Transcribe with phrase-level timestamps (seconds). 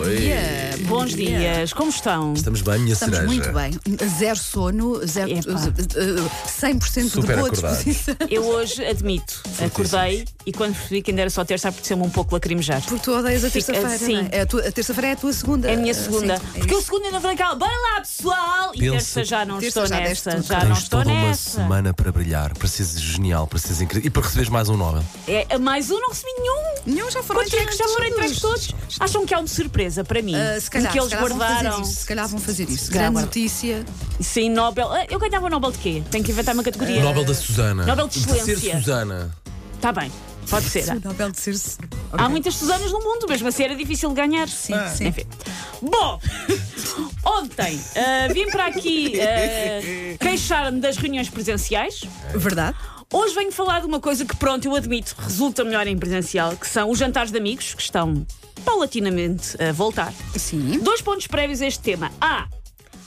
[0.00, 0.30] Oi.
[0.86, 2.32] Bons dias, como estão?
[2.32, 3.32] Estamos bem, minha Estamos cereja.
[3.32, 4.08] muito bem.
[4.18, 5.52] Zero sono, zero, Epá.
[5.52, 7.84] uh, 100% de Super boa acordados.
[7.84, 8.16] disposição.
[8.30, 12.34] Eu hoje admito, acordei e quando percebi que ainda era só terça, apeteceu-me um pouco
[12.34, 12.80] lacrimejar.
[12.82, 13.98] Porque tu odeias a Fica- terça-feira.
[14.04, 14.14] sim.
[14.14, 14.28] não é?
[14.32, 15.70] É a, tua- a terça-feira é a tua segunda.
[15.70, 16.36] É a minha segunda.
[16.38, 16.86] sim, é Porque o isso.
[16.86, 18.72] segundo ainda foi aquela, bora lá pessoal!
[18.74, 20.42] E Pensa- terça já não Terça estou já nessa, tudo.
[20.46, 21.50] já não Tens estou toda uma nessa.
[21.60, 25.04] semana para brilhar, para seres genial, para seres incrível e para receberes mais um Nobel.
[25.28, 26.74] É, mais um não recebi nenhum.
[26.86, 28.74] Nenhum já foram Quantos é que já foram entregues todos?
[28.98, 30.34] Acham que há uma surpresa para mim?
[30.34, 31.70] Uh, se calhar, que eles se calhar vão guardaram.
[31.70, 32.00] fazer isso.
[32.00, 32.90] Se calhar vão fazer isso.
[32.90, 33.22] Grande guardam.
[33.22, 33.84] notícia.
[34.20, 34.90] Sim, Nobel.
[34.92, 36.02] Ah, Eu ganhava o Nobel de quê?
[36.10, 37.00] Tenho que inventar uma categoria.
[37.00, 37.84] O Nobel da Susana.
[37.86, 38.78] Nobel de Ser Excelência.
[38.78, 39.36] Susana.
[39.74, 40.12] Está bem,
[40.48, 40.88] pode ser.
[40.90, 41.78] O Nobel de ser-se.
[42.12, 44.48] Há muitas Susanas no mundo, mesmo assim era difícil de ganhar.
[44.48, 45.06] Sim, sim.
[45.06, 45.24] Enfim.
[45.80, 46.20] Bom,
[47.24, 52.02] ontem ah, vim para aqui ah, queixar-me das reuniões presenciais.
[52.34, 52.76] Verdade?
[53.12, 56.66] Hoje venho falar de uma coisa que, pronto, eu admito, resulta melhor em presencial, que
[56.68, 58.24] são os jantares de amigos, que estão
[58.64, 60.12] paulatinamente a voltar.
[60.36, 60.78] Sim.
[60.80, 62.12] Dois pontos prévios a este tema.
[62.20, 62.46] A.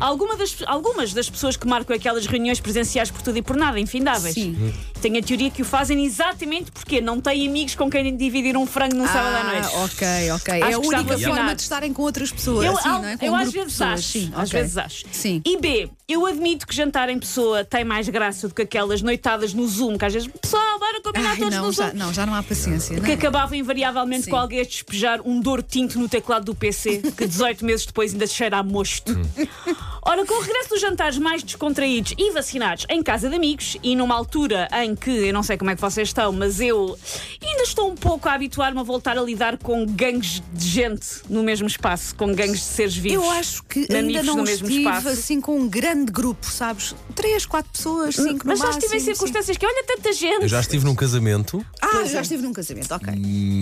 [0.00, 3.78] Alguma das- algumas das pessoas que marcam aquelas reuniões presenciais por tudo e por nada,
[3.78, 4.74] infindáveis, Sim.
[5.08, 8.66] Têm a teoria que o fazem exatamente porque não têm amigos com quem dividir um
[8.66, 9.68] frango num sábado à noite.
[9.74, 10.62] Ah, ok, ok.
[10.62, 12.66] Acho é a única forma de estarem com outras pessoas.
[12.66, 13.16] Eu, assim, não é?
[13.16, 13.90] Com eu um às vezes pessoas.
[13.92, 14.02] acho.
[14.08, 14.60] Sim, Às ok.
[14.60, 15.04] vezes acho.
[15.12, 15.42] Sim.
[15.44, 19.52] E B, eu admito que jantar em pessoa tem mais graça do que aquelas noitadas
[19.52, 21.86] no Zoom, que às vezes, pessoal, bora combinar Ai, todos não, no Zoom.
[21.86, 22.96] já, não, já não há paciência.
[22.96, 23.14] não Que é?
[23.14, 24.30] acabavam invariavelmente Sim.
[24.30, 28.12] com alguém a despejar um dor tinto no teclado do PC, que 18 meses depois
[28.12, 29.12] ainda cheira a mosto.
[30.06, 33.96] Ora, com o regresso dos jantares mais descontraídos e vacinados em casa de amigos, e
[33.96, 36.96] numa altura em que eu não sei como é que vocês estão, mas eu
[37.42, 41.42] ainda estou um pouco a habituar-me a voltar a lidar com gangues de gente no
[41.42, 43.24] mesmo espaço, com gangues de seres vivos.
[43.24, 45.08] Eu acho que ainda não no mesmo estive espaço.
[45.08, 46.94] assim com um grande grupo, sabes?
[47.14, 49.04] Três, quatro pessoas, cinco Mas no já estive em máximo, sim.
[49.14, 50.42] circunstâncias que, olha, tanta gente.
[50.42, 53.12] Eu já estive num casamento, Ah, eu já estive num casamento, ok.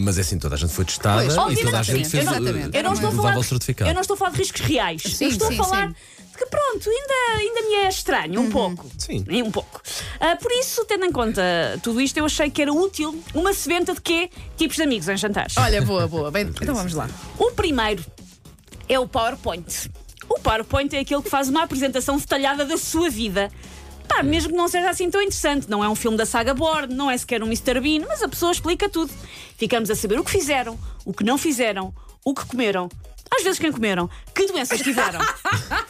[0.05, 2.69] mas é assim, toda a gente foi testada Pois, e toda a gente fez exatamente.
[2.69, 3.89] uh, Eu não, estou a falar, o certificado.
[3.91, 5.03] eu não estou a falar de riscos reais.
[5.03, 5.95] Sim, eu estou sim, a falar
[6.37, 8.87] que, pronto, ainda, ainda me é estranho, um pouco.
[8.99, 9.25] Sim.
[9.29, 9.81] Um pouco.
[10.19, 11.43] Ah, por isso, tendo em conta
[11.83, 14.31] tudo isto, eu achei que era útil uma seventa de quê?
[14.57, 15.57] Tipos de amigos em jantares.
[15.57, 16.31] Olha, boa, boa.
[16.31, 17.09] Bem, então vamos lá.
[17.39, 18.05] O primeiro
[18.89, 19.91] é o PowerPoint.
[20.29, 23.51] O PowerPoint é aquele que faz uma apresentação detalhada da sua vida.
[24.09, 26.95] Pá, mesmo que não seja assim tão interessante, não é um filme da saga Bourne,
[26.95, 27.81] não é sequer um Mr.
[27.81, 29.13] Bean, mas a pessoa explica tudo.
[29.57, 31.95] Ficamos a saber o que fizeram, o que não fizeram,
[32.25, 32.89] o que comeram,
[33.35, 35.21] às vezes quem comeram, que doenças tiveram.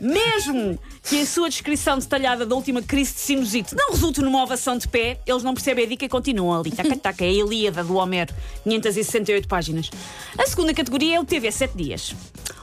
[0.00, 4.76] Mesmo que a sua descrição detalhada da última crise de sinusite não resulte numa ovação
[4.78, 6.70] de pé, eles não percebem a dica e continuam ali.
[6.70, 9.90] Taca, taca, é a Ilíada do Homero, 568 páginas.
[10.36, 12.14] A segunda categoria é o TV 7 Dias.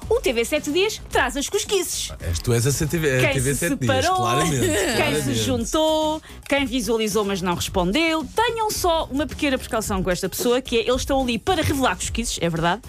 [0.08, 2.12] O TV 7 Dias traz as cosquices.
[2.22, 4.60] És- Tu és a CTV, a Quem TV se 7 dias, separou, claramente.
[4.60, 5.34] quem se claramente.
[5.36, 8.24] juntou, quem visualizou mas não respondeu.
[8.36, 11.96] Tenham só uma pequena precaução com esta pessoa, que é eles estão ali para revelar
[11.96, 12.84] cosquices, é verdade,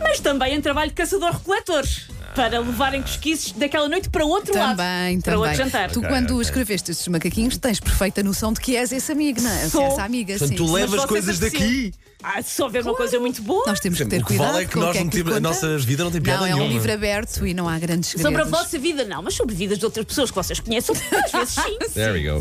[0.00, 2.08] mas também em trabalho de caçador-recoletores.
[2.38, 4.76] Para levarem cosquices daquela noite para outro lado.
[4.76, 5.48] Também, Para também.
[5.50, 5.90] outro jantar.
[5.90, 6.42] Tu, Ok, quando ok.
[6.42, 9.68] escreveste estes macaquinhos, tens perfeita noção de que és esse amigo, não é?
[9.68, 9.84] Sou.
[9.84, 10.54] Essa amiga, Portanto, sim.
[10.64, 11.92] tu levas vocês coisas daqui.
[12.22, 13.64] Ah, se houver uma coisa muito boa.
[13.66, 14.52] Nós temos que ter o que cuidado.
[14.52, 15.62] vale é que com o nós é não que temos, a contamos.
[15.62, 16.72] nossa vida não tem piada Não, é um nenhuma.
[16.74, 18.32] livro aberto e não há grandes segredos.
[18.38, 20.94] Sobre a vossa vida, não, mas sobre vidas de outras pessoas que vocês conheçam,
[21.24, 21.78] às vezes sim.
[21.94, 22.40] There we go.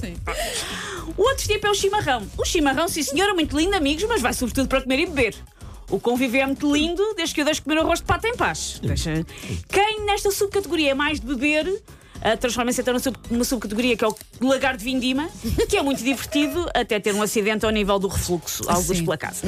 [1.17, 2.21] O outro tipo é o chimarrão.
[2.37, 5.33] O chimarrão, sim senhora, muito lindo, amigos, mas vai sobretudo para comer e beber.
[5.89, 8.79] O convívio é muito lindo, desde que eu deixo comer arroz de pato em paz.
[8.83, 9.25] Deixa-
[9.69, 11.81] Quem nesta subcategoria é mais de beber,
[12.21, 15.29] ah, transforma-se então numa sub- numa subcategoria que é o lagar de vindima,
[15.69, 19.05] que é muito divertido, até ter um acidente ao nível do refluxo, alguns Sim.
[19.05, 19.47] pela casa.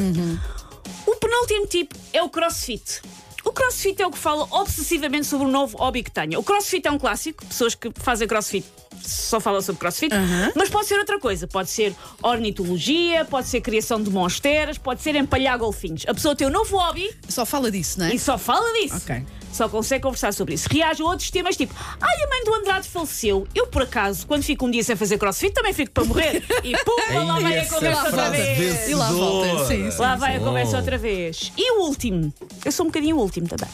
[1.06, 3.02] O penúltimo tipo é o crossfit.
[3.50, 6.40] O crossfit é o que fala obsessivamente sobre o novo hobby que tenho.
[6.40, 8.64] O crossfit é um clássico, pessoas que fazem crossfit
[9.02, 10.14] só falam sobre crossfit,
[10.56, 11.48] mas pode ser outra coisa.
[11.48, 16.04] Pode ser ornitologia, pode ser criação de monsteras, pode ser empalhar golfinhos.
[16.08, 18.14] A pessoa tem um novo hobby Só fala disso, não é?
[18.16, 18.98] e só fala disso.
[18.98, 19.26] Ok.
[19.52, 20.68] Só consegue conversar sobre isso.
[20.70, 23.48] Reage a outros temas tipo: Ai, a mãe do Andrade faleceu.
[23.56, 26.44] Eu, por acaso, quando fico um dia sem fazer crossfit, também fico para morrer.
[26.64, 28.90] E pum, lá vai a conversa outra vez.
[28.90, 29.98] E lá volta, sim, sim.
[29.98, 31.52] Lá vai a conversa outra vez.
[31.58, 32.32] E o último,
[32.64, 33.68] eu sou um bocadinho o último também.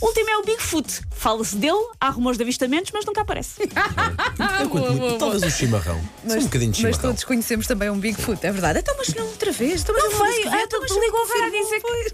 [0.00, 1.00] O último é o Bigfoot.
[1.10, 3.62] Fala-se dele, há rumores de avistamentos, mas nunca aparece.
[4.60, 5.18] Eu curto muito.
[5.18, 6.00] Talvez um chimarrão.
[6.26, 7.10] Só um bocadinho de mas chimarrão.
[7.12, 8.80] todos conhecemos também um Bigfoot, é verdade.
[8.80, 9.82] Então, mas não outra vez.
[9.82, 12.04] Então, mas Não que ah, então, tu mas ligou a dizer que- foi.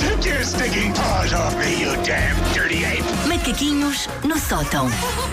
[0.00, 3.04] Take your stinking paws off me, you damn dirty ape!
[3.28, 4.88] Macaquinhos no sótão.